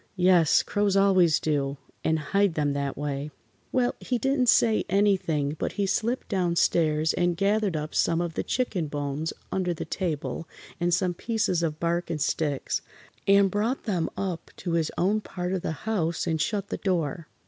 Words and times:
Yes, 0.17 0.63
crows 0.63 0.97
always 0.97 1.39
do, 1.39 1.77
and 2.03 2.17
hide 2.17 2.55
them 2.55 2.73
that 2.73 2.97
way. 2.97 3.29
Well, 3.71 3.93
he 3.99 4.17
didn't 4.17 4.49
say 4.49 4.83
anything, 4.89 5.55
but 5.59 5.73
he 5.73 5.85
slipped 5.85 6.27
down 6.27 6.55
stairs 6.55 7.13
and 7.13 7.37
gathered 7.37 7.77
up 7.77 7.93
some 7.93 8.19
of 8.19 8.33
the 8.33 8.41
chicken 8.41 8.87
bones 8.87 9.31
under 9.51 9.75
the 9.75 9.85
table 9.85 10.49
and 10.79 10.91
some 10.91 11.13
pieces 11.13 11.61
of 11.61 11.79
bark 11.79 12.09
and 12.09 12.19
sticks, 12.19 12.81
and 13.27 13.51
brought 13.51 13.83
them 13.83 14.09
up 14.17 14.49
to 14.57 14.71
his 14.71 14.89
own 14.97 15.21
part 15.21 15.53
of 15.53 15.61
the 15.61 15.71
house 15.85 16.25
and 16.25 16.41
shut 16.41 16.69
the 16.69 16.77
door. 16.77 17.27